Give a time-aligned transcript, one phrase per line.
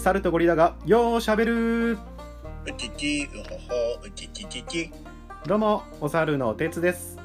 [0.00, 1.98] 猿とゴリラがようしゃべるう
[2.78, 4.90] ちち、うほほ、うちちちち。
[5.46, 7.18] どうもお猿の鉄です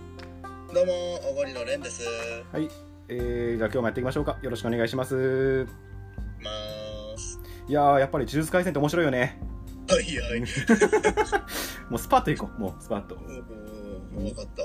[0.74, 2.04] どうも、おごりのれんです。
[2.52, 2.68] はい
[3.08, 5.66] えー、じゃあ今日もやっていきましょうかよろしくお願いします
[6.44, 7.40] まーす。
[7.70, 9.40] いやーやっぱり呪術廻戦って面白いよね
[9.88, 10.42] はいはい。
[11.90, 14.64] もうスパッといこうもうスパッとうん、わかった。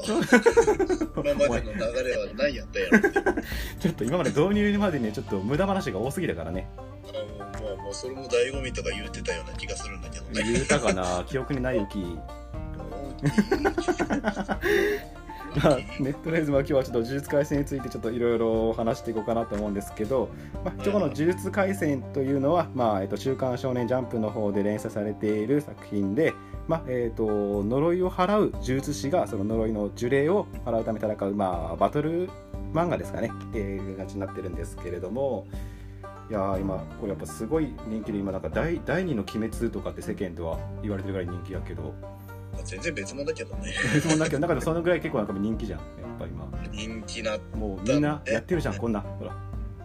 [1.30, 2.98] 今までの流れは何やったやろ。
[3.78, 6.68] ちょっと今まで導入までねちょっと無駄話が多すぎたからね
[7.08, 7.39] あの、まあ、
[7.90, 10.44] もうそれも醍醐味とか言ってたような気がするんだけどね。
[10.44, 11.98] 言うたかな 記憶にない雪
[15.60, 20.28] まあ、ね、とりあえずまあ今日はちょっと呪術廻戦についてちょっといろいろ話していこうかなと思うんですけど、
[20.64, 26.32] まあ、一応この呪術廻戦というのは、まあえっと週刊少年ジャンプの方で連載されている作品で、
[26.68, 27.26] まあえっと
[27.64, 32.30] 呪いを払う呪術師がその呪いの呪霊を払うため戦う、まあ、バトル
[32.72, 35.48] 漫画ですかね、えー、形になってるんですけれども。
[36.30, 41.92] いやー今これやっぱすごい人気で今なんか第第二の鬼滅とかって世間では言われてるぐらい人気やけど。
[42.64, 43.72] 全然別物だけどね。
[44.08, 45.80] もうだけど 中でそのぐらい結構なんか人気じゃん。
[45.80, 46.48] やっぱ今。
[46.72, 49.00] 人気な、もうみんなやってるじゃんこんな。
[49.00, 49.34] ほら。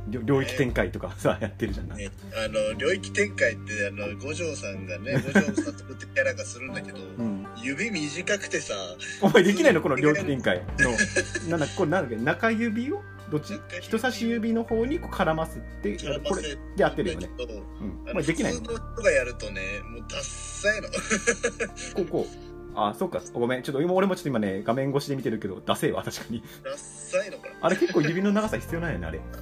[0.07, 1.87] 領領域展開とかさやってるじゃん。
[1.87, 8.75] なね、あの、領域展開って、あの、五条さんがね、 五条さんとってキャラがするんだけど、うん、指短くてさ、
[9.21, 9.81] お前できないの？
[9.81, 10.61] この領域展開。
[10.77, 12.23] のなんだこれなんだっけ？
[12.23, 13.01] 中指を？
[13.29, 13.59] どっち？
[13.81, 18.59] 人差し指の方にこう絡ませてこれでやってるよね、うん、あのお前できないの。
[18.59, 20.87] 普通の人がやるとね、もうダッサいの。
[21.95, 22.55] こうこう。
[22.77, 23.21] あそっか。
[23.33, 23.63] ごめん。
[23.63, 26.43] ちょっと今俺もちょっと今ね画面越しで見てるけどダセえわ確かに。
[26.63, 27.51] ダッサいのこれ。
[27.61, 29.19] あれ結構指の長さ必要なんやねあれ。
[29.19, 29.37] あ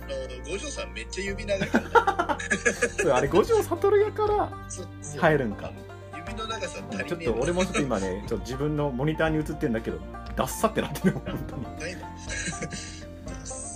[0.45, 3.09] の、五条さんめっちゃ指長いからね。
[3.11, 4.49] あれ五条悟やから
[5.19, 5.71] 入るんか。
[6.27, 9.99] 指の長さちょっと俺もちょっと今ねちょっと自分のモニターに映ってんだけど
[10.35, 11.95] ダッサってなってるよ本当に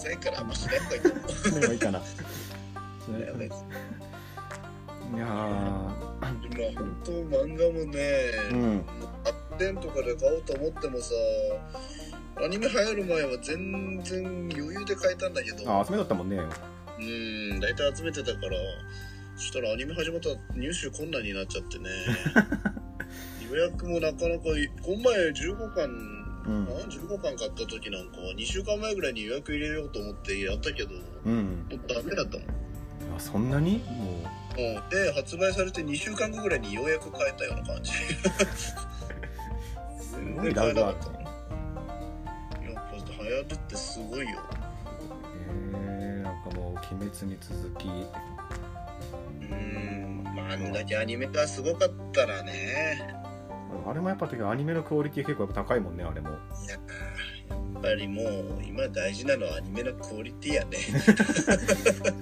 [0.07, 0.13] 長いの。
[0.13, 1.17] ダッサいからあんましない方がいいと思
[1.57, 1.59] う。
[1.59, 1.99] でもいいかな。
[3.07, 3.47] いやばい
[5.17, 5.25] や
[6.43, 8.85] 今本当漫画もね、ー、うん。
[9.23, 11.13] 発展とかで買おうと思ってもさ、
[12.43, 16.37] アニメ流行る前は全然余裕で買えたんだけど、あ、集めだったもんね。
[16.99, 17.01] う
[17.55, 18.57] ん、大体集めてたから、
[19.37, 21.89] そしたらアニメ始まったら入手困難になっちゃってね。
[23.49, 31.67] 予約もなかなか、この前15巻、うんあ15巻買った時なんかは2週間前ぐらいに予約入れようと思ってやったけど、もうん。
[31.69, 32.47] うダメだったもん。
[33.15, 33.79] あそんなに？
[33.79, 34.23] も
[34.57, 37.91] うんで、発売されて2週間後ぐらいにようやく買えたような感じ。
[39.99, 41.11] う、す全ごい然買えなかラグがあった。
[42.63, 44.39] やっぱ流行るってすごいよ。
[45.45, 47.87] えー、なんかもう、鬼滅に続き、
[49.51, 53.16] うん、まあ、あんだけアニメがすごかったらね。
[53.89, 56.29] あれもやっぱアニメのクオリティ結構高いもんね、あれも。
[56.29, 56.33] い
[56.67, 56.73] や
[57.49, 60.77] やっぱりもう今大事なのはアニメのクオリティやね。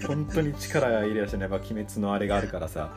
[0.05, 2.93] 本当に力入れやしてね、やっぱ鬼滅のあれがあるからさ。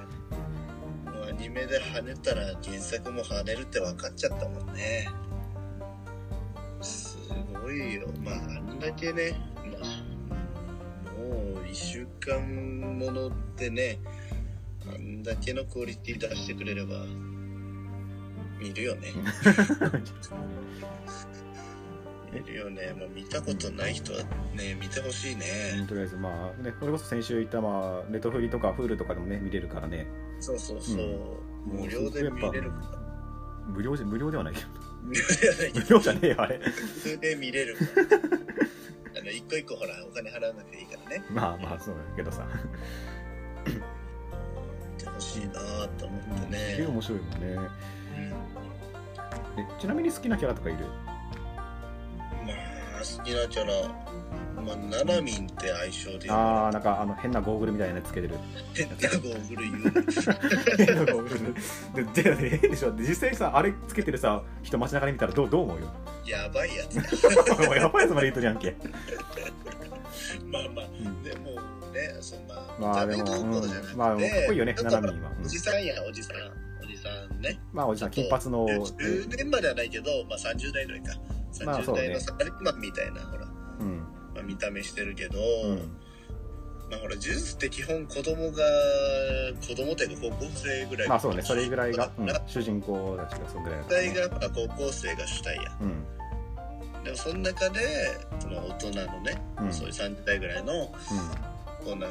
[1.06, 5.08] もうアニメで跳ねたら原作も跳ねるって分かっちゃったもんね。
[6.82, 7.16] す
[7.62, 8.06] ごいよ。
[8.22, 13.98] まああんだけね、まあ、もう1週間ものでね、
[14.86, 16.96] あんだけのクオリティ出してくれれば
[18.58, 19.12] 見るよね。
[22.32, 22.92] 見るよね。
[22.92, 24.18] もう見たことない人は
[24.54, 25.76] ね、見てほしいね。
[25.78, 30.06] うんとりあえずまあね、これこそ先週言ったまあ、ネットフリとかフールとかでもね、見れるからね。
[30.40, 30.96] そうそうそう。
[30.96, 32.98] うん無料で見れるから。
[33.66, 34.66] 無料じゃ、無料ではないけど。
[35.02, 36.58] 無料じゃないけ無ど、料じゃねえよ、あれ。
[36.58, 39.20] 普通で見れるから。
[39.20, 41.24] あの、一個一個ほら、お金払わなくていいからね。
[41.30, 42.46] まあまあ、そうだけどさ。
[43.66, 43.72] 見
[45.04, 46.86] てほしいなぁと思ってすげえね。
[46.86, 47.68] 面白いもんね。
[49.80, 50.84] ちなみに好きなキャラとかいる？
[52.46, 53.88] まあ、好きなキャラ、
[54.62, 58.34] まあ、ナナミンって相性でああなんかあの変なゴーグルみたいなやつつけてる。
[58.74, 59.84] 変なゴーグル言う。
[59.84, 59.92] ね。
[60.86, 61.28] 変なゴーグ
[61.94, 62.12] ル。
[62.12, 62.92] ででで変でしょ。
[62.94, 65.92] で実際さあれつけてるさ人街中で見たらどうどう思うよ？
[66.26, 66.96] やばいやつ。
[67.76, 68.76] やばいやつまで言うとるやんけ、
[70.44, 71.22] まあまあ、うん。
[71.22, 71.50] でも
[71.92, 73.40] ね、そんな、まあでもかっ
[74.46, 75.30] こいいよねナナミンは。
[75.38, 75.46] うん。
[75.46, 76.36] おじさんや、おじさん。
[77.28, 77.58] さんね。
[77.72, 81.12] まあおじさん金髪の10年まではないけど、まあ30代ぐらいか。
[81.52, 82.02] 30まあそうね。
[82.02, 83.48] 代のサラリーマンみたいな、ほら、
[83.80, 83.98] うん。
[84.34, 85.78] まあ、見た目してるけど、うん。
[86.90, 88.64] まあほら、呪術って基本子供が、
[89.60, 91.42] 子供っていうか高校生ぐらいまあそうね。
[91.42, 92.28] それぐらいが、うん。
[92.46, 93.86] 主人公たちがそんぐらいね。
[93.88, 95.62] 体がやっぱ高校生が主体や。
[95.80, 97.04] うん。
[97.04, 97.80] でもその中で、
[98.38, 99.72] その大人のね、うん。
[99.72, 100.88] そういう30代ぐらいのう
[101.84, 102.08] 大人が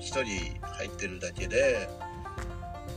[0.00, 0.24] 一人
[0.62, 1.88] 入ってるだけで、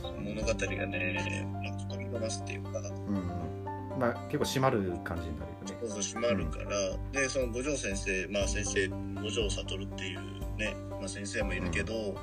[0.02, 0.54] 物語が
[0.86, 3.98] ね、なんか飛び込ますっていうか、んうん。
[3.98, 5.76] まあ結構締まる感じになるよね。
[5.80, 8.88] そうそう閉まるから、でその五条先生まあ先生
[9.22, 10.20] 五条悟っていう
[10.56, 12.14] ね、まあ、先生もいるけど、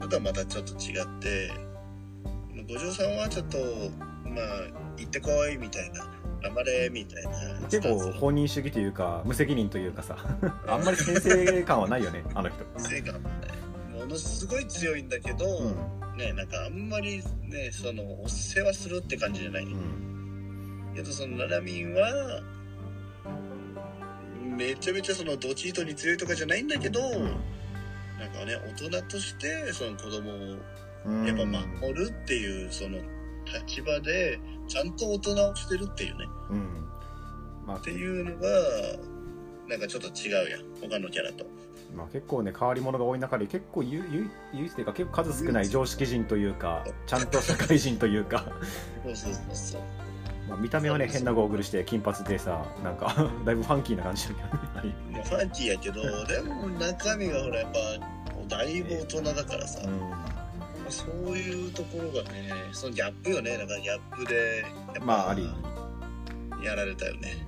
[0.00, 1.50] のとはまたちょっと違って
[2.68, 3.58] 五条さんはちょっと
[4.24, 4.44] まあ
[4.96, 6.06] 行ってこいみたいな
[6.42, 10.16] 頑張れみたいな結構本人主義というか無責任というかさ。
[10.66, 12.64] あんまり先生感はないよねあの人。
[12.76, 13.61] 成果もねも
[14.12, 15.68] のすごい強いんだけど、う
[16.14, 16.18] ん。
[16.18, 20.92] ねなんかあんまりねそのお世話するって感じじゃない、うん。
[20.94, 22.42] けどそのナナミンは
[24.56, 30.58] めちゃめちゃそのドチートに強いとかじゃないんだけど、なんかね大人としてその子供を
[31.06, 31.26] うん。
[31.26, 32.98] やっぱ守るっていうその
[33.66, 34.38] 立場で
[34.68, 36.26] ちゃんと大人をしてるっていうね。
[36.50, 36.86] うん。
[37.66, 38.48] まあっていうのが
[39.68, 40.60] なんかちょっと違うやん。
[40.80, 41.46] 他のキャラと
[41.94, 44.00] まあ、結構ね変わり者が多い中で結構唯
[44.52, 48.46] 一というか結構数少ない常識人というかちゃんと社会人というか、
[50.48, 54.94] まあ、見た目はね変なゴーグルして金髪でさなんかだいぶファンキーな感じだけどね。
[55.12, 57.70] まあファンキーやけどでも中身がほらやっ
[58.48, 60.12] ぱだいぶ大人だからさ、うん。
[60.88, 63.56] そういうところがねそのギャップよね。
[63.58, 65.48] だからギャップでやっぱまああり。
[66.62, 67.44] やられたよね。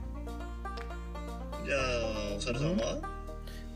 [1.65, 3.14] じゃあお猿さんは、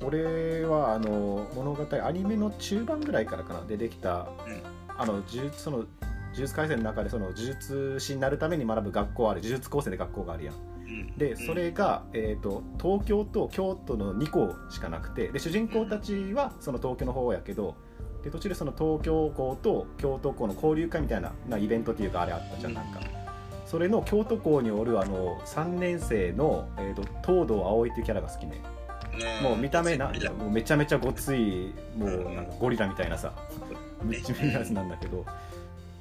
[0.03, 4.63] 俺はあの物語アニメの中盤ぐらいからかな出てきた、うん。
[4.97, 5.89] あの呪術その呪
[6.35, 10.55] 術廻戦の中でその呪術師になるために学ぶ学校ある呪術高専で学校があるやん。
[10.55, 10.59] う
[10.89, 11.17] ん。
[11.17, 17.77] でそれが、えー、と東京と京都の2校しかなくてで主人公たちはその東京の方やけど
[18.23, 23.01] で途中でその東京校と京都校の交流会みたいななイベントっていうかあれあったじゃんなんか。
[23.67, 28.78] それの京都校におるあの3年生の、えー、と東堂葵っていうキャラが好きねうん
[29.43, 33.33] もう見た目なもうめちゃめちゃごついもうなんかゴリラみたいなさ
[34.05, 35.25] めっちゃ見るやつなんだけど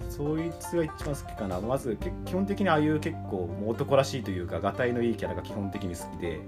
[0.10, 1.60] そいつが一番好きかな。
[1.60, 6.40] まずけ基本的にああいう結構男らしいというかがたいのいいキャラが基本的に好きで。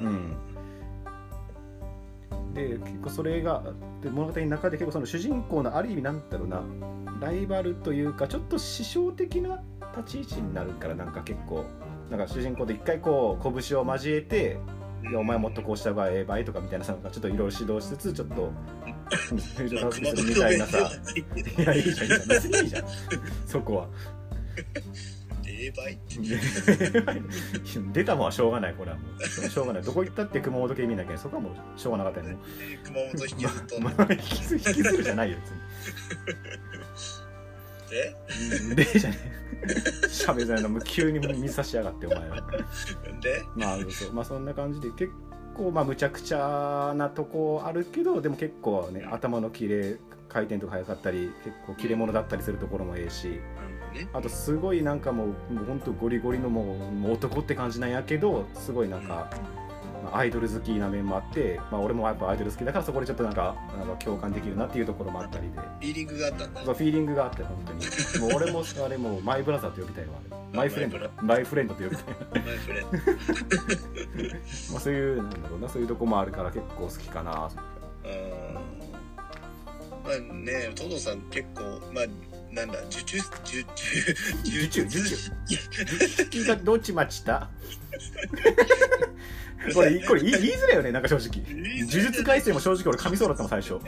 [0.00, 0.36] うん。
[2.54, 3.62] で結構それが
[4.02, 6.62] で物語の中で結構その主人公のある意味なんだろうな。
[7.20, 9.60] ライバルというかちょっと師匠的な
[9.96, 11.64] 立ち位置になるからなんか結構
[12.10, 14.58] なんか主人公で一回こう拳を交えて
[15.16, 18.50] お前もっとこうした方がええばいとかみたいなさちょっといろいろ指導しつつちょっと
[19.58, 22.84] 友情助けするみたいなさいやいいじゃんいいじゃん別にいいじゃん
[23.46, 23.88] そこは。
[25.44, 29.48] 霊媒って出たもんはしょうがないこれはもう。
[29.48, 29.82] しょうがない。
[29.82, 31.12] どこ行ったって熊本県民だけ？
[31.12, 32.36] どそこはもうしょうがなかったよね。
[32.84, 35.58] 熊本引きずっと引きずるじゃないよで別に
[37.90, 39.16] でじゃね。
[40.04, 42.36] えしゃべないのもう急に水差しやがってお前は。
[43.20, 43.42] で？
[43.56, 45.12] まあそうまあそんな感じで結
[45.56, 49.98] 構まあむちゃくちゃなとこあるけどでも結構ね頭の切れ
[50.28, 53.28] 回転とか速かったり結構切れ者だったりするところもええし。
[53.94, 54.08] ね。
[54.12, 59.30] あとすごいなんかもうもうほんとゴリゴリのもうもう男って感じなんやけどすごいなんか、
[60.02, 65.58] まあアイドル好きな面もあって、まあ、俺もやっぱアイドル好きだからそこでちょっとなんかなんか共感できるなっていうところもあったりで。
[65.58, 66.64] フィーリングがあったんだ。
[66.64, 67.80] そうフィーリングがあって本当に。
[68.20, 70.12] もう俺もあれもうマイブラザーと呼びたいわ
[70.52, 72.14] マイフレンドマイフレンドと呼びたい。
[72.30, 72.88] マイフレンド。
[74.72, 75.68] まあそういうなんだろうな。
[75.68, 77.50] そういうとこもあるから結構好きかな
[78.04, 78.54] うん
[80.04, 81.62] まあねトドさん結構
[81.92, 82.04] まあ
[82.52, 83.60] なんだ受注受注
[84.44, 86.26] 受注受注。
[86.30, 87.48] 君が どっち待ちた？
[89.74, 91.42] これこれ言いづらいよねなんか正直。
[91.80, 93.78] 呪術廻戦も正直俺噛みそうだったもん最初。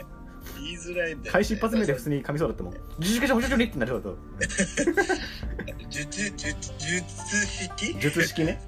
[0.59, 1.29] 言いづらいんだよね。
[1.31, 2.73] 開始一発目で普通に噛みそうだったもん。
[2.73, 6.31] 呪術廻戦補助にってなりそうだった術術
[6.77, 7.99] 術式？
[7.99, 8.61] 術式ね。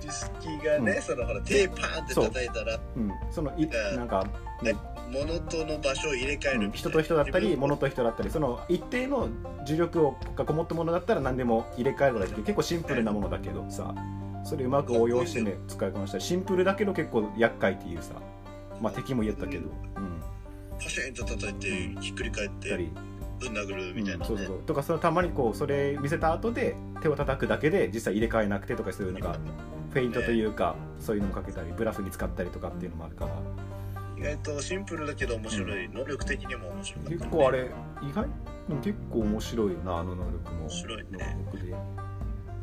[0.00, 1.02] 術式がね、うん。
[1.02, 2.80] そのほら手パーンって叩いたら。
[2.96, 3.00] う。
[3.00, 3.12] ん。
[3.30, 3.96] そのいうん。
[3.96, 4.26] なんか
[4.62, 4.74] ね
[5.12, 9.28] 物との場所を入れ替えるうん人と人だったり物と人だったりその一定の
[9.66, 13.94] 重力をがこもったものだったら何でも入れ替えることができる結構シンプルなものだけどさ
[14.44, 18.14] それうまく応用してね使いこなしたりシンプルだけど結構厄介っていうさ
[18.80, 20.22] まあ敵も言ったけどうん。
[20.78, 21.66] パシャンと叩いて
[22.00, 22.92] ひっくり返ってたり。
[23.40, 24.46] ぶん殴るみたいなね、うんそうそう。
[24.46, 29.22] そうとかそのたまにこうそれ見せた後で手を叩くだけで実際入れ替えなくてとかそういうなん。
[29.22, 29.38] か
[29.90, 33.32] フェイントというかそういうのもかけたりブラフに使ったりとかっていうのもあるから
[34.18, 37.70] 意外とシンプルだけど面白い、能力的にも面白かった、ね、結構あれ
[38.02, 38.26] 意外？
[38.82, 40.60] 結構面白いよなあの能力も。
[40.62, 41.38] 面白いね。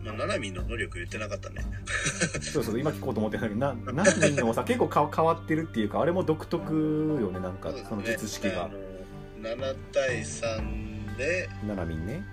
[0.03, 1.65] まあ、ナナミの能力言ってなかったね。
[2.41, 6.73] そうそう今聞こうと思ってたけどな何人でもさ結構か変わってるっていうかあれも独特
[7.19, 8.65] よねなんかその術式が。
[8.65, 8.75] あの
[9.41, 12.23] 7対3で、ななみんね。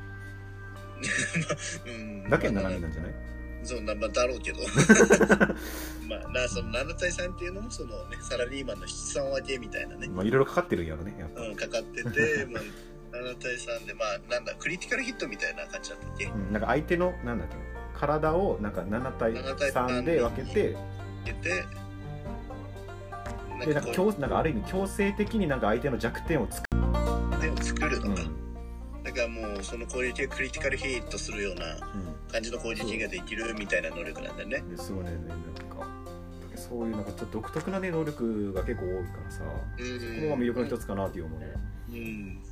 [1.86, 3.12] うん、だけどまあななみんなんじゃない？
[3.64, 4.60] そうな、まあ、だろうけど。
[6.08, 11.42] まあなその7対3っていうのもそのねサラリーマンの七三分けみたいなね、まあいろいろかかってるんやろねやっぱ。
[11.42, 12.62] うん、かかってて、 まあ、
[13.16, 16.26] 7対3でまあなんだクリティカルヒットみたいな感じだったっけ？
[16.26, 17.56] うん、なんか相手のなんだっけ
[17.94, 20.76] 体をなんか7対7対3で分けて
[21.24, 21.64] 出て
[23.66, 26.48] でなんか強なんかある意味強制的になんか相手の弱点を
[29.12, 31.76] つくその攻撃をクリティカルヒットするような
[32.30, 34.64] 感じの攻撃ができるみたいな能力なんだよね。
[34.76, 35.02] そう。
[35.02, 35.86] ねなんか。
[36.56, 39.42] そういうなんかちょっと独特なね能力が結構多いからさ、
[39.78, 40.00] うん。
[40.00, 41.46] そこが魅力の一つかなっていう思うね
[41.90, 42.42] うん。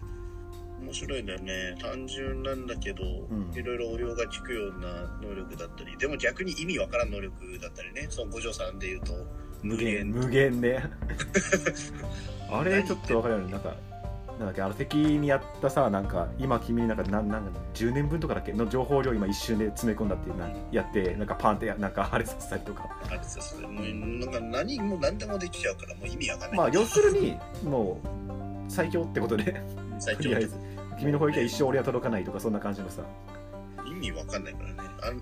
[0.84, 1.76] 面白いんだよね。
[1.80, 3.52] 単純なんだけど、ん。
[3.54, 8.06] いろいろ応用が効くような能力だったり、でも逆に意味わからん能力だったりね。
[8.10, 9.12] その五条さんで言うと、
[9.62, 10.10] 無限。
[10.10, 10.82] 無限ね。
[12.50, 13.52] あれちょっと分かるよね。
[13.52, 13.76] なんか
[14.40, 22.88] なんだっけあの敵にやったさなんか今君になんかなんなんか10年分とかだっけの情報量今一瞬で詰め込んだっていうなやってなんかパンってやなんかあれさせたりとか。
[23.06, 26.58] あれですもうなんか何も何でもできちゃうから、もう意味わかんない。
[26.58, 29.62] まあ要するにもう最強ってことで。
[29.98, 30.56] 最強 とりあえず
[30.98, 33.02] 君の攻撃は一生俺は届かないとかそんな感じのさ
[33.86, 34.74] 意味わかんないからね。
[35.02, 35.12] あ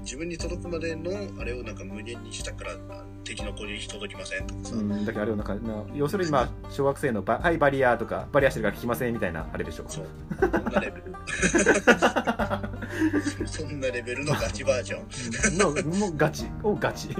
[0.00, 5.04] 自分に届くまでのあれをなんか無限にしたからあ敵の攻撃届きませんとかさ、うん。
[5.04, 10.06] だけどあれをなんかな要するにまあ小学生のバ「はいバリア」とか「バリアしてるから聞きません」みたいなあれでしょそう。
[10.40, 11.06] そんなレベル。
[13.46, 15.58] そんなレベルのガチバージョン。
[15.58, 16.46] のもうガチ。
[16.62, 17.08] をガチ。
[17.08, 17.14] の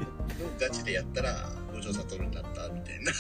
[0.59, 1.35] ガチでやったら
[1.75, 3.13] 五条悟になったみたいな。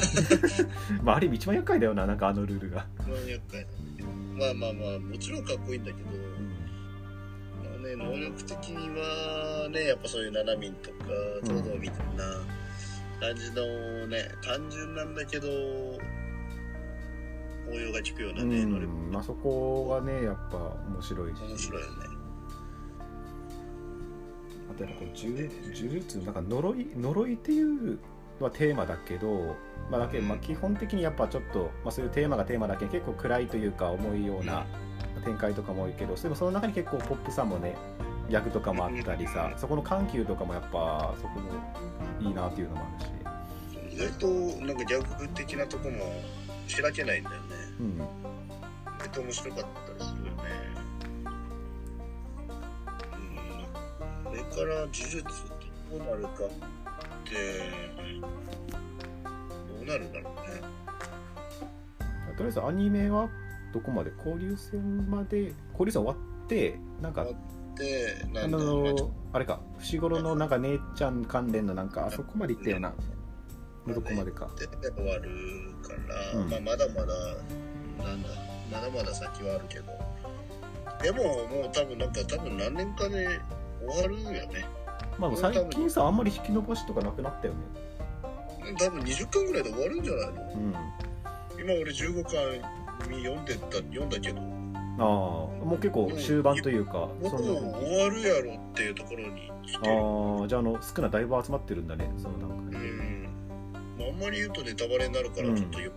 [1.03, 6.17] まあある意味一番厄介だよななんかあのルールが、まあ厄介なんだけどまあまあまあもちろんかっこいいんだけど、まあ
[7.97, 10.97] ね、能力的にはねやっぱそういうナナミンとか
[11.45, 12.25] 東堂みたいな
[13.21, 15.49] 感じのね単純なんだけど
[17.69, 18.93] 応用が効くようなね、能力。
[18.93, 20.57] うんまあそこがねやっぱ
[20.89, 21.43] 面白いし。
[21.43, 21.95] 面白いよね。
[24.71, 27.99] あとやっぱこう呪呪術なんか呪い呪いっていう
[28.41, 29.57] のはテーマだけど、
[29.91, 34.67] まあ、だけまあ基本的にやっぱちょっと、まあ、そういうテーマがテーマだけ結構暗いというか重いような
[35.27, 37.77] 展開とかも多いけどでもその中に結構ポップさもね
[38.31, 41.51] 役とかもあったりさそこの緩急とかもやっぱそこも
[42.21, 43.07] いいなっていうのもある
[43.91, 44.27] し、意外と
[44.65, 46.23] なんかギャグ的なとこも
[46.69, 47.47] しらけないんだよね。
[47.81, 47.99] うん、意
[48.99, 50.43] 外と面白かったりするよね。
[54.25, 54.31] うん。
[54.31, 56.49] これから呪術どうなるかっ
[57.25, 57.35] て
[58.19, 60.63] どうなるんだろうね。
[62.37, 63.29] とりあえずアニメは
[63.77, 72.95] どこまで交流戦まで交流戦終わってなんかあのあれか伏黒のなんか姉ちゃん関連のなんかあそこまで行ったよな
[73.87, 74.49] どこまでか。
[74.57, 76.51] で終わるから、うん。
[76.51, 77.07] まあ、まだまだ
[78.03, 78.29] なんだ
[78.73, 79.93] まだまだ先はあるけど。
[81.03, 83.29] でももう多分なんか多分何年かで
[83.87, 84.65] 終わるよね。
[85.19, 87.61] まあ最近さあんまり引き延ばしとかなくなったよね。
[88.79, 90.43] 多分20巻ぐらいで終わるんじゃないの？
[90.55, 90.75] うん。
[91.61, 92.33] 今俺15巻
[93.15, 94.41] 読んでた読んだけど。
[94.99, 99.93] ああもう結構終盤というかもう終わるやろっていうところに来てる。
[99.93, 102.89] ああじゃああの少なだいぶ集まってるんだねその段う階で。
[102.89, 103.23] ん、
[103.99, 105.91] まあ、あんまり言うとネタバレになるからちょっとよ、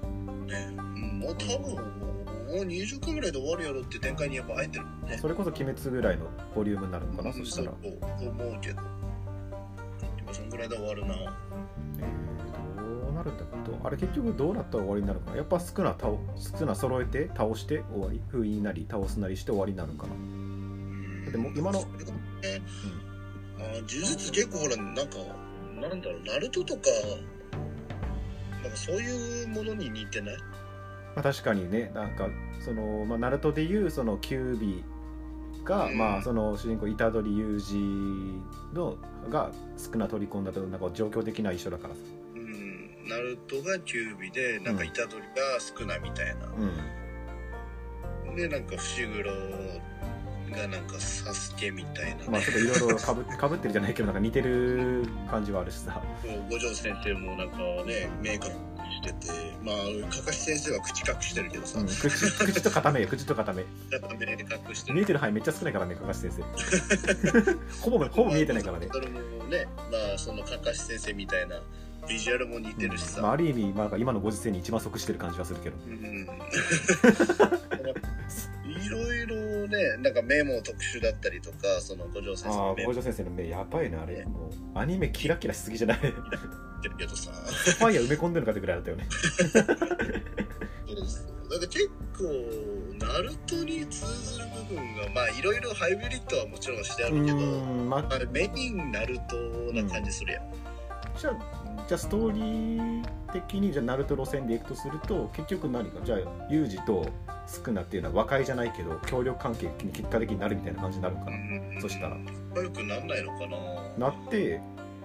[0.47, 5.17] ね、うん、もう多分もう20巻ぐらいで終わるやろって展開にやっぱ入ってるもんね。
[5.17, 6.25] それこそ鬼滅ぐらいの
[6.55, 8.81] ボリュームになるのかな、うんそしたら、そう思うけど。
[10.17, 11.15] 今そんぐらいで終わるな
[13.29, 15.38] るんだとあれ結局どうなったら終わりになるのかな。
[15.38, 16.13] やっぱ少な倒
[16.59, 18.21] 少な揃えて倒して終わり。
[18.29, 20.13] 封印なり倒すなりして終わりになるのかな。
[20.13, 21.31] うん。
[21.31, 22.17] でも今のそれがね、
[23.57, 25.03] あ呪術結構ほらなんか
[25.79, 26.81] なんだろうナルトとか
[28.63, 30.38] なんかそういうものに似てない？
[31.15, 31.91] まあ、確かにね。
[31.93, 32.27] なんか
[32.59, 34.83] その、まあ、ナルトでいうそのキュービ
[35.63, 35.98] が、うん。
[35.98, 38.41] まあその主人公虎杖裕二
[38.74, 38.98] の
[39.29, 42.01] が少な取り込んだとなんか状況的には一緒だからさ。
[42.13, 42.18] うん
[43.09, 45.25] ナルトがキュービでなんか虎杖が
[45.59, 46.45] 少なみたいな、
[48.27, 48.35] うん。
[48.35, 49.31] でなんか伏黒
[50.51, 53.13] がなんかサスケみたいなね、まあちょっといろいろか
[53.47, 56.01] ぶってるじゃないけどなんか似てる感じはあるしさ。
[56.49, 59.49] 五条先生もなんかね明確にしてて。
[59.63, 59.75] まあ
[60.09, 63.63] かかし先生は口隠してるけどさ、うん、口口と固めよ口と固め。
[64.93, 66.43] 見えてる範囲めっちゃ少ないからねかかし先生。
[67.81, 71.61] ほぼほぼ見えてないからね、それもねまあそのかかし先生みたいな
[72.07, 75.77] ビジュアルも似てるしさ、まあ、ある意味、まあ、今のご時世に一番即してる感じはするけど。
[75.85, 76.27] うん。
[78.69, 79.35] いろいろ
[79.67, 82.91] ねなんかメモ特殊だったりとかその五条先生あのメモ。
[82.91, 84.25] あ五条先生の目やばいねあれ。
[84.25, 85.97] もうアニメキラキラしすぎじゃない？
[85.97, 87.31] フってるけどさ。
[87.31, 89.07] ァイヤー埋め込んでるのかってぐらいだったよね。
[90.87, 92.23] そうですなんか結構
[92.99, 98.13] ナルトに通ずる部分がまあいろいろハイブリッドはもちろんしてあうるけど、まあ。
[98.13, 99.35] あれメインナルト
[99.73, 100.43] な感じするやん、
[101.17, 106.19] じゃあじゃあストーリー的にじゃあナルト路線でいくとすると結局何かじゃあ
[106.51, 107.07] ユージと
[107.48, 111.39] スクナっていうのは和解じゃないけど協力関係に結果的になるみたいな感じになるのかな、う
[111.77, 111.81] ん。
[111.81, 112.17] そしたら。
[112.50, 113.48] 仲良くなんないのか
[113.98, 114.09] な？
[114.09, 114.62] なって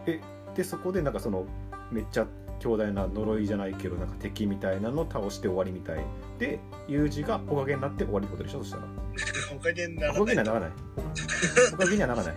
[0.07, 0.21] え
[0.54, 1.47] でそこでなんかその
[1.90, 2.26] めっちゃ
[2.61, 6.00] 強大な呪いじゃないけどなんか敵みたいなのを倒して終わりみたい。
[6.38, 8.59] でユージがおかげになって終わりってことでしょ？
[8.59, 8.85] そしたら。
[9.57, 10.71] おかげになおかげにらないはならない。
[11.73, 12.35] おかげにはならない。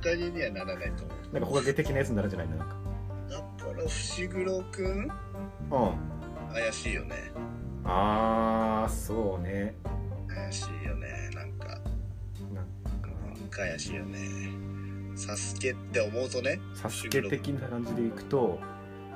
[0.00, 1.34] おかげにはならないと思う。
[1.34, 2.56] なんかおかげ的なやつになるんじゃないの？
[2.56, 2.76] なんか
[3.82, 4.86] だから伏黒くん？
[5.00, 5.10] うん。
[6.52, 7.32] 怪しいよね。
[7.84, 9.74] あーそうね。
[10.28, 11.30] 怪しいよね。
[11.34, 11.66] なんか。
[11.66, 14.18] なんなんか怪しいよね。
[15.16, 16.60] サスケって思うとね。
[16.74, 18.58] サスケ的な感じでいくと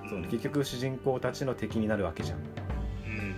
[0.08, 2.38] そう、ね、結局主人公たちの敵になるわけじゃん。
[2.38, 3.36] うん。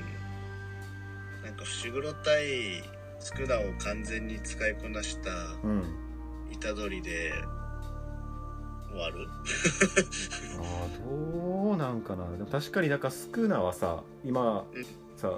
[1.45, 2.83] なんか伏黒対
[3.21, 5.31] 宿儺を完全に使いこなした
[5.63, 5.85] うん。
[6.61, 7.33] 虎杖で
[8.91, 9.29] 終わる。
[10.59, 12.31] あーどうなんかな。
[12.31, 14.87] でも確かになんかスクーナーはさ今うん。
[15.17, 15.33] さ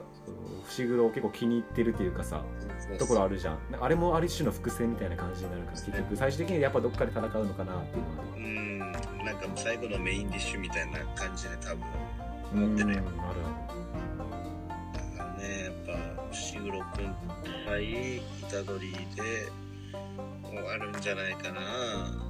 [0.67, 2.45] 伏黒を結構気に入ってるっていうかさ
[2.99, 3.59] ところあるじゃん。
[3.81, 8.79] あれもある種の伏線みたいな感じになるから結局最終的にやっぱどっかで戦うのかなっていうのはうん。
[9.25, 13.03] なんか最後のメインディッシュみたいな感じで多分うんってるよ。
[13.05, 13.41] ある
[15.17, 15.93] だからねやっぱ
[16.31, 17.15] 伏黒くん
[17.67, 19.51] 対虎杖で
[20.45, 21.61] 終わるんじゃないかな。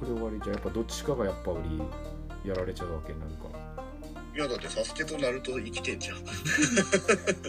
[0.00, 3.48] こで終わりじゃやっぱどっちかがやっぱりやられちゃうわけなんか。
[4.34, 6.16] いやだってサスケとナルト生きてんじゃん。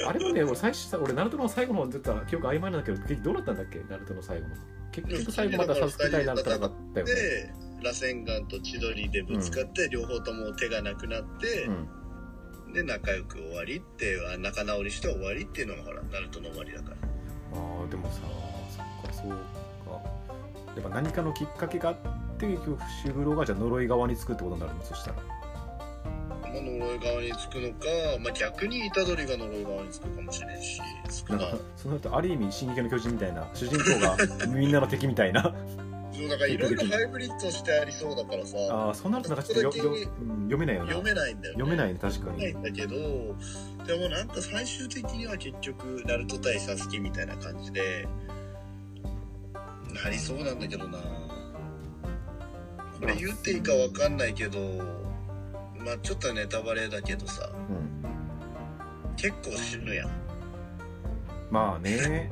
[0.09, 3.79] あれもね俺最初さ俺ナルトの最後の方出た記憶曖昧なんだけど結局どうなったんだっけ？
[3.89, 4.55] ナルトの最後の。
[4.91, 7.13] 結局最後またサスケ対ナルトだったよね。
[7.13, 7.53] で
[7.83, 12.73] 螺旋岩と千鳥でぶつかって、両方とも手がなくなって、うん。
[12.73, 16.95] で仲良く終わりってあ仲直りして終わりっていうのがほらナルトの終わりだから。
[17.53, 18.21] ああでもさ
[18.69, 19.35] そっかそうか。
[20.75, 21.97] やっぱ何かのきっかけがあっ
[22.41, 24.83] て結局伏黒がじゃあ呪い側につくってことになるの？
[24.83, 25.17] そしたら。
[26.41, 27.85] まあ、呪い側につくのか、
[28.21, 30.81] まあ、逆に虎杖が呪い側につくかもしれんし
[31.25, 31.39] 少な。
[31.39, 34.17] んなかそうなるとある意味「進撃の巨人」みたいな主人公が
[34.47, 35.55] みんなの敵みたいな。
[36.13, 40.91] そうだからいろいろハイブリッドしてありそうだからさああそうなるとなんかちょっとよよ、うん読めないよな。
[40.91, 41.63] 読めないんだよね。
[41.63, 42.37] 読めないね確かに。
[42.37, 42.95] ないんだけど
[43.87, 48.05] でもなんか最終的には結局ナルト対サスケみたいな感じで
[50.03, 50.99] なりそうなんだけどな
[53.01, 54.59] これ言っていいかわかんないけど
[55.83, 57.49] まあちょっとネタバレだけどさ。
[57.51, 59.15] うん。
[59.15, 60.09] 結構死ぬやん。
[61.49, 62.31] まあね。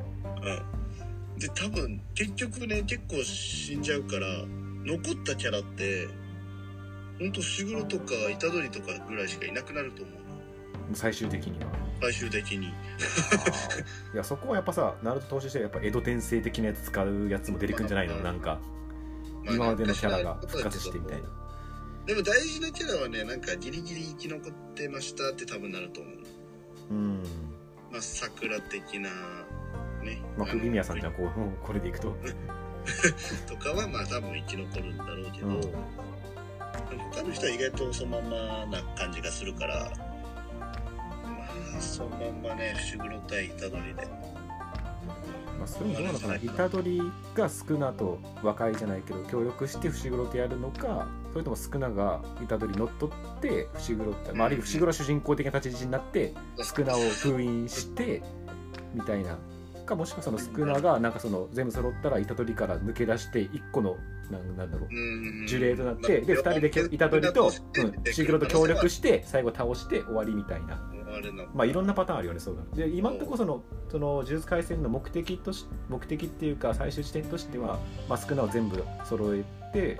[1.34, 1.38] うん。
[1.38, 4.26] で多分結局ね結構死んじゃうから
[4.84, 6.06] 残ったキャラって
[7.18, 8.04] ほんと伏黒とか
[8.38, 10.14] 虎杖とかぐらいしかいなくなると思う。
[10.94, 11.70] 最終的には。
[12.00, 12.66] 最終的に。
[12.68, 12.70] い
[14.14, 18.16] やそこはやっぱさナルト投資してやっぱ江戸転生的なやつ使うやつも出てくんじゃないの？
[18.22, 18.58] なんか
[19.44, 21.28] まあ今までのキャラが復活してみたいな。
[22.06, 26.14] でも大事なキャラはねなんかギリギリ生き残ってましたって多分なると思う。
[26.90, 27.22] うん。
[27.90, 29.10] まあ桜的な
[30.02, 30.22] ね。
[30.36, 31.30] まああの釘宮さんじゃんこう
[31.64, 32.16] これでいくと。
[33.46, 35.60] とかはまあ多分生き残るんだろうけど、うん。
[37.12, 39.90] 他の人は意外とそのまんまな感じがするから。
[41.30, 44.08] まあそのまんまね伏黒対虎杖で
[45.60, 47.00] まあ、それもどうなのかな虎杖
[47.34, 58.22] がスクナと和解じゃないけど協力して伏黒とやるのかそれともスクナが虎杖に乗っ取って伏黒って、まあ、あるいは伏黒は主人公的な立ち位置になってスクナを封印して
[58.94, 59.38] みたいな。
[59.90, 63.96] かもしくはそのスクナがなんかその全部揃ったら虎杖から抜け出して一個の
[64.30, 65.46] なんなんだろううん。
[65.46, 69.24] 呪霊となってで2人で虎杖と、うん、伏黒と協力して。
[69.26, 70.80] 最後倒して終わりみたいな
[71.20, 72.76] あれなまあいろんなパターンあるよねそうだ。
[72.76, 77.78] で今のところそのその呪術廻戦の目的とし目的っていうか最終地点としては、
[78.08, 79.98] まあ、少なを全部揃えて、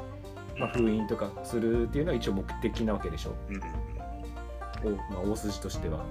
[0.58, 3.34] まあ、封印とかするっていうのは一応目的なわけでしょ。
[3.48, 3.60] うん
[4.82, 6.04] お、まあ、大筋としては。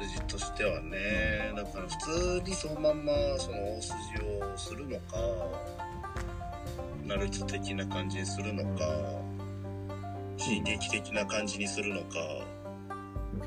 [0.00, 3.94] 筋としてはねだから普通にそのまんまその大筋
[4.42, 5.16] をするのか
[7.04, 8.84] ナルト的な感じにするのか
[10.36, 12.06] 進撃的な感じにするのか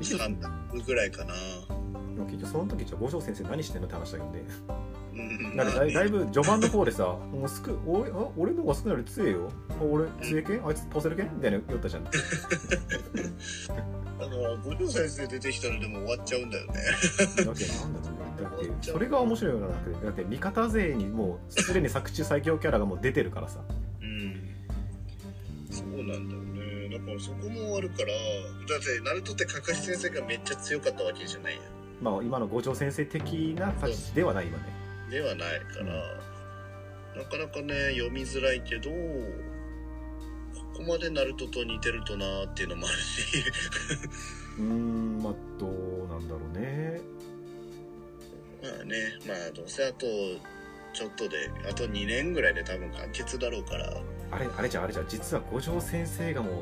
[0.04, 1.34] 3択ぐらいかな。
[2.14, 4.44] でも結局その時じゃあ五条先生何してんのって話だけどね。
[5.14, 5.56] うん。
[5.56, 9.50] なんかだいだいぶ序盤の方でさ「もうすく俺あ俺の方が少ないより強えよ。
[9.70, 10.56] あ俺強えけ？
[10.56, 12.04] んあいつ倒せるけん?」みたいな言ったじゃん。
[12.04, 12.18] だか
[14.18, 16.72] ら五条先生出てきたらでも終わっちゃうんだよね。
[17.18, 17.64] だけどなんだろうね
[18.42, 18.90] だって。
[18.92, 20.04] それが面白いよなだって。
[20.06, 23.60] だって味方勢にもうすでに作中最強キャラがもう出てるからさ。
[24.00, 24.40] うん。
[25.70, 26.55] そうなんだよね
[26.98, 31.60] だからそこも終わるからだってナルトってカカシ先生がめっちゃ強かったわけじゃないや
[32.00, 33.22] まあ今の五条先生的
[33.58, 34.64] な立ちではない今ね。
[35.10, 38.96] ではないから、なかなかね読みづらいけどこ
[40.78, 43.22] こまでナルトと似てるとなーっていうのもあるし。
[44.58, 47.00] うーんまあどうなんだろうね。
[48.62, 50.06] まあねまあどうせあと
[50.92, 53.90] ちょっとであと2年ぐらいで多分完結だろうから。
[54.32, 55.08] あれあれじゃんあれじゃん。
[55.08, 56.54] 実は五条先生がもう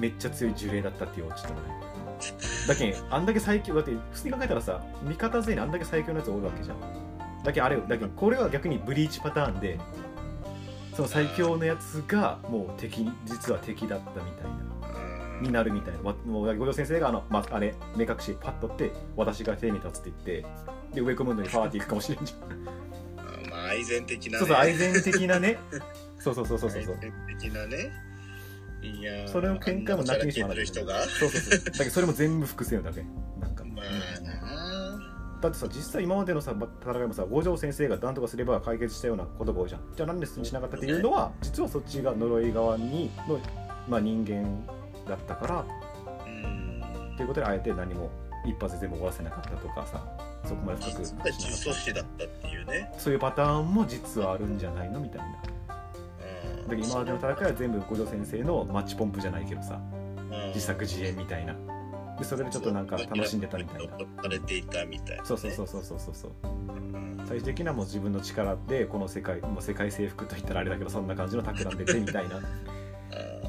[0.00, 1.60] めっちゃ強い呪霊だったっていうオチとね。
[2.66, 6.76] だけんあんだけ最強だって普通に考えたらさ味方全員にあんだけ最強のやつおるわけじゃん。
[7.44, 9.78] だけどあれよだけどこれは逆にブリーチパターンで
[10.94, 16.00] その最強のやつがもう敵に実は敵だったみたいなうんになるみたいな。
[16.02, 22.50] わもう五条先生があの、まあ、あれ目隠しパッとって私が手に立つって言ってで上コムンドにパーティー行くかもしれんじゃん。
[23.18, 24.38] あ まあ愛禅的なね。
[24.38, 25.58] そうそう愛禅的なね。
[26.18, 26.80] そうそうそうそうそう。
[26.80, 28.09] 愛禅的なね
[28.82, 31.18] いやーそれの喧嘩も泣きにしもあらあんなキャラ消えてる人が。
[31.18, 31.64] そうそうそう。
[31.64, 33.04] だけどそれも全部伏線だけ
[33.40, 34.40] なんかまあな
[35.40, 39.80] だってさ実際今までのさ戦いもさ五条先生が何とかすれば解決したようなことが多いじゃん。
[39.96, 43.40] じゃあなんでしなかったっていうのは実はそっちが呪い側にの、
[43.88, 44.64] まあ、人間
[45.08, 45.64] だったから
[46.26, 46.82] うん。
[47.14, 48.10] っていうことであえて何も
[48.46, 50.02] 一発で全部終わらせなかったとかさ。
[50.42, 52.94] そこまで深くしなか実は重った組織だったっていうね。
[52.96, 55.26] そういうパターンも実はあるんじゃないのみたいな。
[55.26, 55.59] うん
[56.68, 59.80] だけど今までの戦いは全部五条先生のマッチポンプじゃないけどさ
[60.30, 60.48] うん。
[60.48, 61.54] 自作自演みたいな。
[62.18, 63.98] でそれでちょっとなんか楽しんでたみたいな。
[64.22, 65.28] されていたみたいなね。
[65.28, 66.32] そうそうそうそうそうそうそう。
[66.44, 67.20] うん。
[67.26, 72.40] 最終的にはもう自分の力でこの世界もう世界征服といったらあれだけどそんな感じの企んでてみたいな。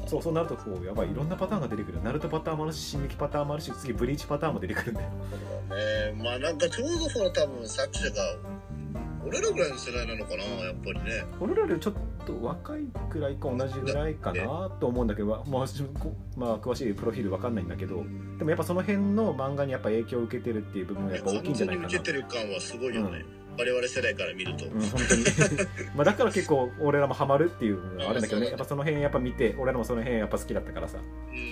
[0.06, 5.08] そうそうなるとこうやばいいろんなパターンが出てくるナルトパターンもあるし進撃パターンもあるし次ブリーチパターンも出てくるんだよ。
[5.30, 6.22] そうだね。
[6.22, 8.36] まあなんかちょうどその多分作者が
[9.24, 11.24] 俺らぐらいの世代なのかなやっぱりね。
[11.40, 15.66] 俺らよりちょっと若いくらいか同じぐらいかなと思うんだけど、まあまあ、
[15.98, 18.04] こまあ詳しいプロフィールわかんないんだけど
[18.38, 21.88] でもやっぱその辺の漫画にやっぱ影響を受けてるっていう部分がやっぱ大きいんじゃないかな。
[21.88, 23.24] 受けてる感はすごいよね、
[23.58, 25.24] 我々世代から見ると、うん、本当に。
[25.94, 28.48] まあだから結構俺らもハマるっていうのはあるんだけどね。
[28.48, 30.98] やっぱその辺やっぱ見て俺らもその辺やっぱ好きだったからさ。
[30.98, 31.34] うん。
[31.34, 31.42] ね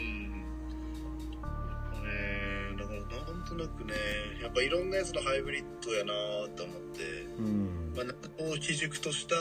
[2.79, 3.95] だからなんとなくね
[4.43, 6.13] やっぱいろんなやつのハイブリッドやな
[6.57, 7.03] と思って、
[7.39, 9.35] うんまあ、なんかこう基軸とした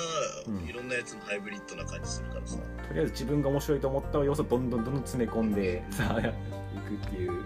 [0.47, 0.67] うん。
[0.67, 2.57] いろんなやつのハイブリッドな感じするからさ、
[2.87, 7.43] とりあえず自分が面白いと思った要素をどんどんどんどん詰め込んで さあいくっていう、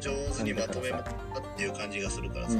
[0.00, 1.14] 上手にまとめまったっ
[1.56, 2.56] ていう感じがするからさ、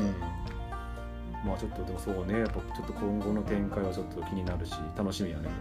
[1.44, 2.40] まあちょっとでもそうね。
[2.40, 5.44] やっぱちょっと今後の展開はちょっと気になるし楽しみやね。
[5.44, 5.52] ね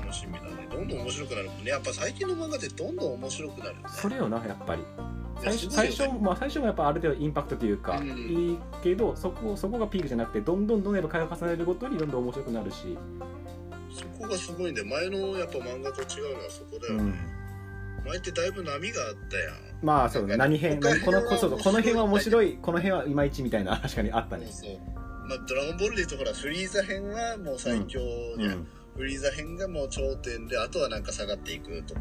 [0.00, 0.68] 楽しみだね。
[0.70, 1.70] どんどん面白くなるもんね。
[1.70, 3.82] やっぱ最近の漫画ってどんどん面白くなるよね。
[3.88, 4.82] それよなやっぱり
[5.42, 12.96] 最初最初,、まあ、最初もやっぱある程度インパクトというか、うんいいけどそこそこがピークじゃなくてどんどんどんどんやっぱ回を重ねるごとにどんどん面白くなるし、
[13.92, 19.54] そこがすごいんで前のやっぱ漫画と違うのはそこだよね、うん、前ってだいぶ波があったやん。
[19.82, 22.52] まあそうだ何編他このこそうこの辺は面白い。
[22.52, 24.46] いこの辺はいまいちみたいな確かにあったね。
[24.50, 24.70] そう。
[25.28, 28.00] まあ、ドラゴンボールで言うとほらフリーザ編はもう最強
[28.38, 32.00] じゃん、うんフリーザ編がもう頂点であとはなんか下がっていくとか。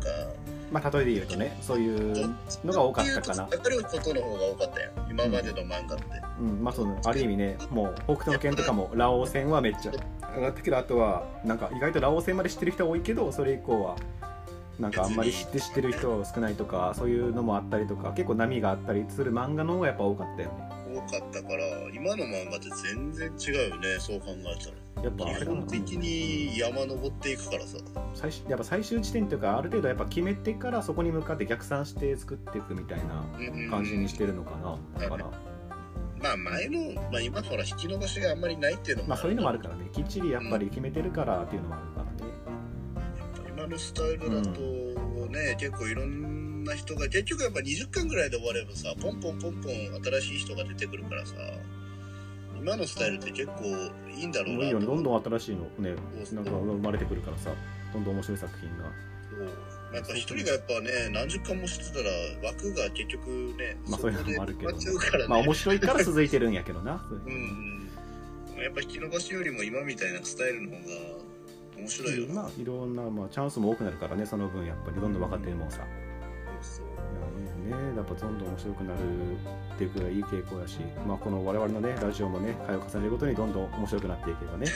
[0.72, 3.48] まあ例えで言うとねそういうのが多かったかな。
[3.48, 5.12] 下がることの方が多かったやん。
[5.12, 6.06] 今までの漫画って、
[6.40, 7.00] うん、まあそうね。
[7.06, 9.92] ある意味ねもう北斗の拳とかもラオウ戦はめっちゃ
[10.36, 13.96] 上がったけどあとはなんか意外とラオウ戦まで知ってる人多いけどそれ以降は
[14.80, 20.70] なんかあんまり知って知ってる人は少ないとかそういうのもあったりとか結構波があったりする漫画の方がやっぱ多かったよね。
[20.96, 24.00] 多かったから今の漫画って全然違うよね。
[24.00, 27.78] そう考えたらやっぱ基本的に山登っていくからさ。
[28.14, 33.26] 最終やっぱ最終地点というかある程度やっぱ決めてからそこに向かって逆算して作っていくみたいな
[33.70, 34.78] 感じにしてるのかな。
[35.00, 35.30] だから。
[36.22, 39.90] まあ前の、まあ、今ほら引き伸ばしがあんまりないっていうのもまあそういうのもあるからね。
[39.92, 42.34] きっちりやっぱり決めてるからっていうのもあるからね。
[43.50, 44.62] 今のスタイルだと
[45.34, 51.34] ね、結構いろんな人が結局やっぱ20巻ぐらいで終わればさポンポンポンポン新しい人が出てくるからさ
[52.64, 53.66] 今のスタイルって結構
[54.10, 54.66] いいんだろうなもう。
[54.66, 54.86] いいよね。
[54.86, 55.96] どんどんん新しいのね
[56.32, 57.52] なんか生まれてくるからさ
[57.92, 58.86] どんどん面白い作品が。
[59.94, 64.78] やっぱ一人がやっぱね何十巻もしてたら枠が結局ねまあそういうのもあるけどね。
[65.28, 70.80] まあ面白いから続いてるんやけどなうんうんやっぱ引き伸ばしよりも今みたいなスタイルの方が
[71.78, 75.86] 面白いよな、まあいろんな、まあ、チャンスも多くなるからねその分やっぱりどんどん若手もさ。
[76.62, 76.90] そうい
[77.46, 78.98] やいいねやっぱどんどん面白くなる
[79.76, 84.68] っていうくらいいい傾向やし、まあ、この我々のねラジオもね回を重ねるごとにどんどん面白くなっていけばね。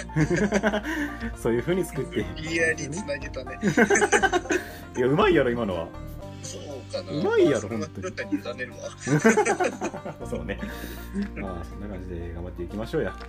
[1.38, 3.60] そういうふうに作っていリアにつなげたね。
[4.98, 5.88] いやうまいやろ今のは。
[6.42, 7.20] そうかな。
[7.20, 8.42] うまいやろ本当に。
[10.30, 10.60] そうね。
[11.36, 13.12] まあそんな感じで頑張っていきましょうや。
[13.12, 13.20] はい。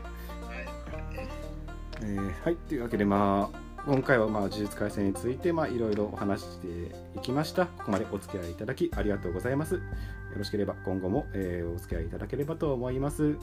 [2.00, 6.68] えーはいというわけでまあ今回はまあ呪術廻戦についてまあいろいろお話しして
[7.16, 9.80] いきましたここまでお付き合いいただきありがとうございますよ
[10.36, 13.36] ろしければ今後も、えーお付き合いいただければと思います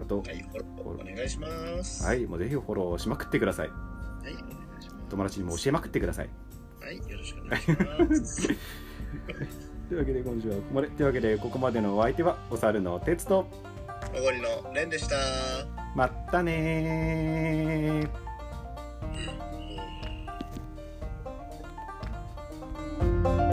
[0.00, 0.48] あとはい、
[0.84, 1.48] お願いしま
[1.82, 2.04] す。
[2.04, 3.76] はいもうぜひフォローしまくってくださいはい、
[4.20, 4.34] お願
[4.80, 6.28] いしま友達にも教えまくってください
[6.80, 6.84] す。
[6.84, 7.68] はい、よろしくお願いし
[8.20, 8.48] ます。
[9.88, 13.48] というわけで今週はここまでというわけでここまでのお相手はお猿の鉄と
[14.16, 15.16] おごりのレンでした。
[15.96, 18.08] まったねー
[22.98, 23.47] Bye.